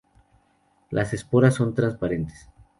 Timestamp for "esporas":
1.13-1.53